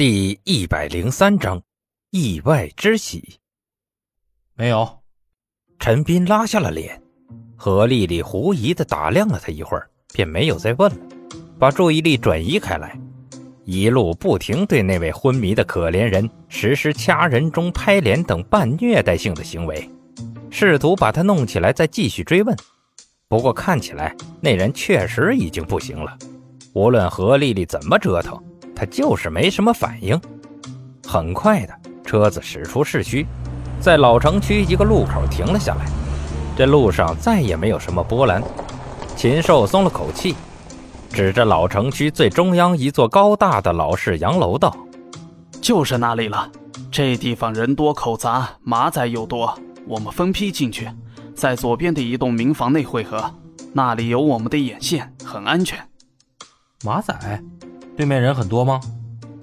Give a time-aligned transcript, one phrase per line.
[0.00, 1.60] 第一百零三章，
[2.10, 3.38] 意外之喜。
[4.54, 4.88] 没有，
[5.78, 7.02] 陈斌拉下了脸，
[7.54, 10.98] 何丽丽狐疑的打量了他一会儿，便没有再问了，
[11.58, 12.98] 把注意力转移开来，
[13.66, 19.86] 一路不停对那位昏迷的可怜人实施掐人中、拍脸等半虐待性的行为，
[20.50, 22.56] 试图把他弄起来再继续追问。
[23.28, 26.16] 不过看起来那人确实已经不行了，
[26.72, 28.42] 无论何丽丽怎么折腾。
[28.80, 30.18] 他就是没什么反应。
[31.06, 33.26] 很快的，车子驶出市区，
[33.78, 35.84] 在老城区一个路口停了下来。
[36.56, 38.42] 这路上再也没有什么波澜。
[39.14, 40.34] 禽兽松了口气，
[41.10, 44.74] 指着老城区最中央一座高大的老式洋楼道
[45.60, 46.50] ：“就是那里了。
[46.90, 49.54] 这地方人多口杂，马仔又多。
[49.86, 50.88] 我们分批进去，
[51.34, 53.30] 在左边的一栋民房内汇合。
[53.74, 55.78] 那里有我们的眼线，很安全。”
[56.82, 57.14] 马仔。
[58.00, 58.80] 对面人很多吗？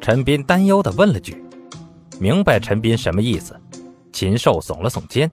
[0.00, 1.44] 陈斌担忧地问了句。
[2.18, 3.54] 明白陈斌什么意思，
[4.10, 5.30] 禽兽耸了耸肩。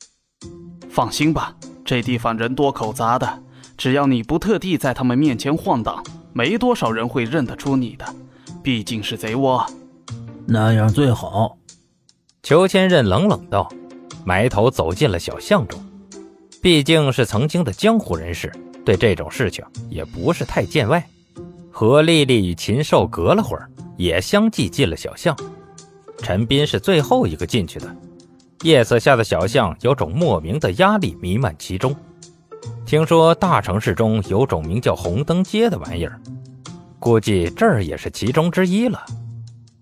[0.90, 3.42] 放心吧，这地方人多口杂的，
[3.78, 8.06] 只要你不特地在他们面前晃荡，没多少人会认得出你的。
[8.62, 9.66] 毕竟是贼窝，
[10.46, 11.58] 那样最好。
[12.44, 13.72] 裘千仞冷冷道，
[14.26, 15.80] 埋头走进了小巷中。
[16.62, 18.52] 毕竟是曾经的江湖人士，
[18.84, 21.08] 对这种事情也不是太见外。
[21.78, 25.36] 何丽丽与禽兽隔了会儿，也相继进了小巷。
[26.20, 27.96] 陈斌是最后一个进去的。
[28.64, 31.94] 夜色下的小巷有种莫名的压力弥漫其中。
[32.86, 36.18] 听说大城市中有种名叫红灯街的玩意儿，
[36.98, 39.06] 估计这儿也是其中之一了。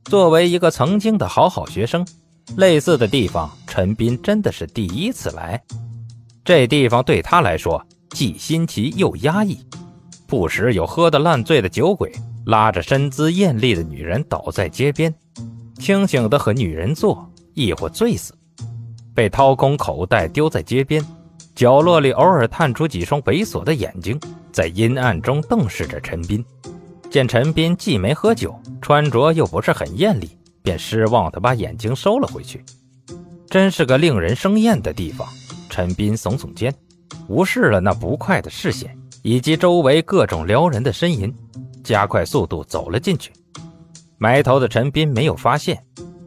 [0.06, 2.04] 作为一个曾经的好好学生，
[2.58, 5.62] 类似的地方陈斌真的是第一次来。
[6.44, 9.60] 这地方对他来说既新奇又压抑。
[10.34, 12.12] 不时有喝得烂醉的酒鬼
[12.48, 15.14] 拉着身姿艳丽的女人倒在街边，
[15.78, 18.34] 清醒的和女人做，亦或醉死，
[19.14, 21.06] 被掏空口袋丢在街边。
[21.54, 24.20] 角落里偶尔探出几双猥琐的眼睛，
[24.52, 26.44] 在阴暗中瞪视着陈斌。
[27.12, 32.66] 见陈斌既没喝酒，穿着又不是很艳丽，便失望地把眼睛收了回去。
[33.52, 35.28] 真是个令人生厌的地方。
[35.70, 36.74] 陈斌耸耸肩，
[37.28, 38.98] 无视了那不快的视线。
[39.24, 41.34] 以及周围各种撩人的呻吟，
[41.84, 43.32] 加快速度走了进去。
[44.18, 45.82] 埋头的陈斌没有发现，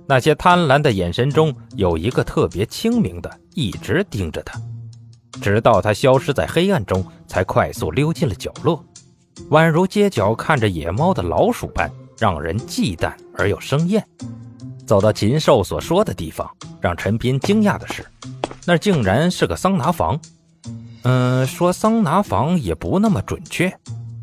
[0.06, 4.60] 那些贪婪的眼神中有一个特别清明的，一直盯着他。
[5.42, 8.82] 直到他消失在黑暗中，才快速溜进了角落，
[9.50, 14.02] 宛如街角看着野猫的老鼠般，让人忌惮而又生厌。
[14.86, 18.02] 走到禽兽所说的地方，让陈斌惊讶的是，
[18.64, 20.18] 那竟然是个桑拿房。
[21.08, 23.72] 嗯，说桑拿房也不那么准确。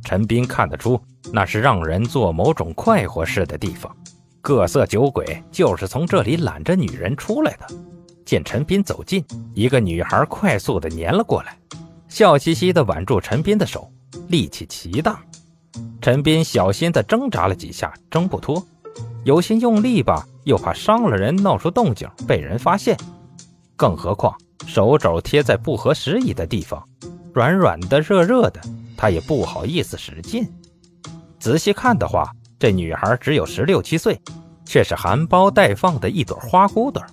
[0.03, 0.99] 陈斌看得出，
[1.31, 3.89] 那是让人做某种快活事的地方。
[4.41, 7.65] 各色酒鬼就是从这里揽着女人出来的。
[8.25, 9.23] 见陈斌走近，
[9.53, 11.57] 一个女孩快速地粘了过来，
[12.09, 13.89] 笑嘻嘻地挽住陈斌的手，
[14.27, 15.21] 力气奇大。
[16.01, 18.61] 陈斌小心地挣扎了几下，挣不脱，
[19.23, 22.97] 有心用力吧，又怕伤了人，闹出动静被人发现。
[23.77, 24.35] 更何况。
[24.65, 26.87] 手肘贴在不合时宜的地方，
[27.33, 28.59] 软软的、热热的，
[28.97, 30.51] 他也不好意思使劲。
[31.39, 34.19] 仔细看的话，这女孩只有十六七岁，
[34.65, 37.03] 却是含苞待放的一朵花骨朵。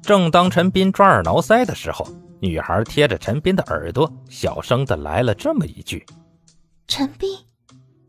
[0.00, 2.06] 正当陈斌抓耳挠腮的时候，
[2.40, 6.06] 女孩贴着陈斌的耳朵，小声的来了这么一句
[6.88, 7.28] ：“陈斌。”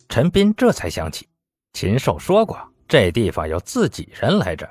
[0.07, 1.27] 陈斌这才想起，
[1.73, 4.69] 禽兽说过这地方有自己人来着，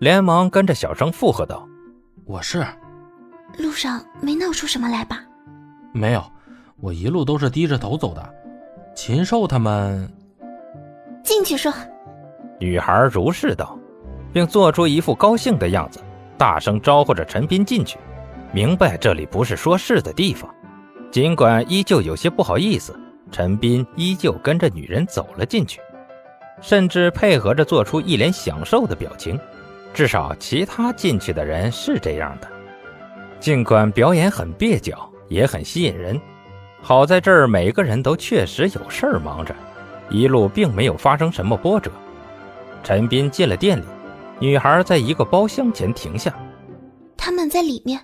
[0.00, 1.66] 连忙跟着小声附和道
[2.26, 2.66] ：“我是。”
[3.58, 5.22] 路上没闹出什么来吧？
[5.92, 6.24] 没有，
[6.80, 8.34] 我一路都是低着头走的。
[8.94, 10.10] 禽兽他们
[11.22, 11.72] 进去说。
[12.58, 13.78] 女孩如是道，
[14.32, 16.00] 并做出一副高兴的样子，
[16.38, 17.98] 大声招呼着陈斌进去。
[18.52, 20.54] 明白这里不是说事的地方，
[21.10, 22.98] 尽管依旧有些不好意思，
[23.30, 25.80] 陈斌依旧跟着女人走了进去，
[26.62, 29.38] 甚至配合着做出一脸享受的表情。
[29.92, 32.48] 至少其他进去的人是这样的。
[33.40, 36.20] 尽管表演很蹩脚，也很吸引人。
[36.80, 39.54] 好在这儿每个人都确实有事儿忙着，
[40.08, 41.90] 一路并没有发生什么波折。
[42.82, 43.84] 陈斌进了店里，
[44.38, 46.32] 女孩在一个包厢前停下。
[47.16, 48.00] 他们在里面，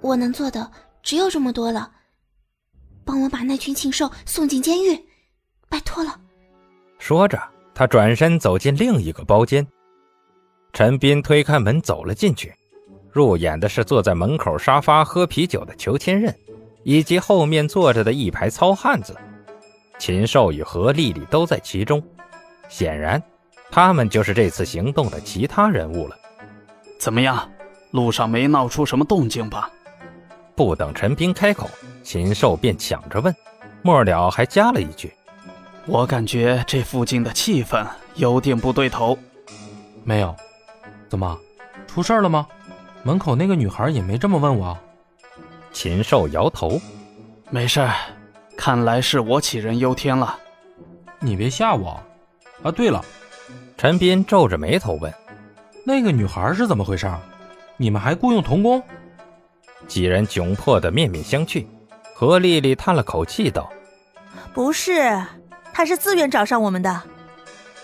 [0.00, 0.70] 我能做的
[1.02, 1.90] 只有这么多了。
[3.04, 4.96] 帮我把那群禽兽送进监狱，
[5.68, 6.20] 拜托了。
[6.98, 7.40] 说着，
[7.74, 9.66] 他转身走进另一个包间。
[10.72, 12.54] 陈斌推开门走了进去。
[13.10, 16.34] 入眼的是坐在门口沙发喝啤酒的裘千仞，
[16.82, 19.16] 以及后面坐着的一排糙汉子，
[19.98, 22.02] 禽兽与何丽丽都在其中。
[22.68, 23.22] 显然，
[23.70, 26.16] 他们就是这次行动的其他人物了。
[26.98, 27.48] 怎么样？
[27.92, 29.70] 路上没闹出什么动静吧？
[30.54, 31.70] 不等陈斌开口，
[32.02, 33.34] 禽兽便抢着问，
[33.80, 35.10] 末了还加了一句
[35.86, 39.18] ：“我感觉这附近的气氛有点不对头。”
[40.04, 40.36] 没有，
[41.08, 41.38] 怎么，
[41.86, 42.46] 出事了吗？
[43.08, 44.76] 门口那个女孩也没这么问我。
[45.72, 46.78] 禽兽摇头
[47.48, 47.94] ：“没事儿，
[48.54, 50.38] 看来是我杞人忧天了。”
[51.18, 51.98] 你别吓我。
[52.62, 53.02] 啊，对了，
[53.78, 55.10] 陈斌皱着眉头问。
[55.86, 57.10] 那个女孩是怎么回事？
[57.78, 58.82] 你们还雇佣童工？
[59.86, 61.66] 几人窘迫的面面相觑。
[62.14, 63.70] 何丽丽叹了口气道
[64.52, 65.18] ：“不是，
[65.72, 67.02] 她是自愿找上我们的。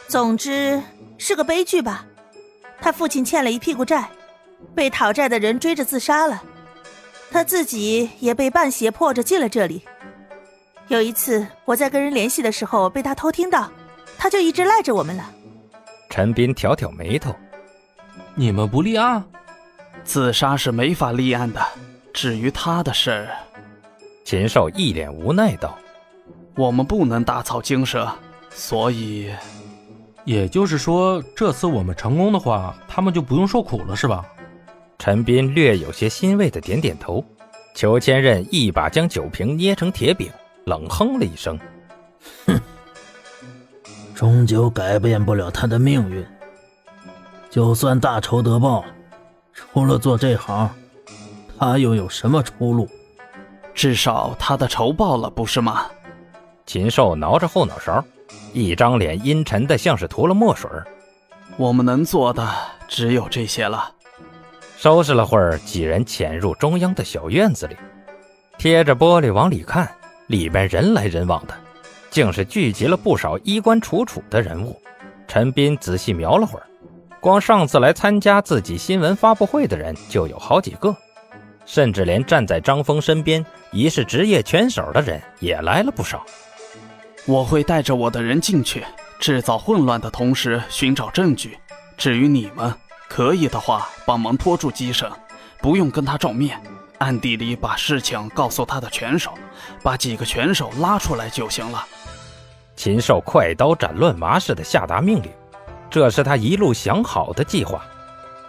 [0.07, 0.83] 总之
[1.17, 2.05] 是个悲剧吧。
[2.79, 4.11] 她父亲欠了一屁股债，
[4.75, 6.43] 被讨债的人追着自杀了。
[7.31, 9.83] 他自己也被半胁迫着进了这里。
[10.89, 13.71] 有一次我在跟人联系的时候被他偷听到，
[14.17, 15.31] 他就一直赖着我们了。”
[16.11, 17.35] 陈斌挑挑眉头。
[18.37, 19.25] 你们不立案？
[20.05, 21.61] 自杀是没法立案的。
[22.13, 23.29] 至于他的事儿，
[24.25, 25.77] 秦少一脸无奈道
[26.55, 28.09] ：“我们不能打草惊蛇，
[28.51, 29.33] 所以，
[30.25, 34.25] 也就是说，这次我们成功的话，他们就不用受苦了，是吧？”
[34.99, 37.25] 陈斌略有些欣慰的点点头。
[37.75, 40.31] 裘千仞一把将酒瓶捏成铁饼，
[40.65, 41.59] 冷哼了一声
[42.47, 42.61] ：“哼，
[44.15, 46.25] 终究改变不了他的命运。”
[47.51, 48.85] 就算大仇得报，
[49.53, 50.71] 除了做这行，
[51.59, 52.89] 他又有什么出路？
[53.75, 55.87] 至少他的仇报了，不是吗？
[56.67, 58.05] 禽兽挠着后脑勺，
[58.53, 60.71] 一张脸阴沉的像是涂了墨水。
[61.57, 62.49] 我们能做的
[62.87, 63.93] 只有这些了。
[64.85, 67.75] 收拾了会儿，几人潜入中央的小院子里，
[68.59, 69.91] 贴着玻璃往里看，
[70.27, 71.55] 里边人来人往的，
[72.11, 74.79] 竟是聚集了不少衣冠楚楚的人物。
[75.27, 76.67] 陈斌仔细瞄了会儿。
[77.19, 80.95] 光上次来参加自己新闻发布会的人就有好几个，
[81.65, 83.43] 甚至连站在张峰身边
[83.73, 86.23] 疑是职业拳手的人也来了不少。
[87.25, 88.85] 我会带着我的人进去，
[89.19, 91.57] 制造混乱的同时寻找证据。
[91.97, 92.71] 至于你们，
[93.09, 95.11] 可以的话帮忙拖住姬生，
[95.61, 96.61] 不用跟他照面，
[96.99, 99.33] 暗地里把事情告诉他的拳手，
[99.83, 101.85] 把几个拳手拉出来就行了。
[102.77, 105.31] 禽兽快刀斩乱麻似的下达命令。
[105.91, 107.85] 这是他一路想好的计划，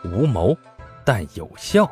[0.03, 0.57] 无谋，
[1.03, 1.87] 但有效。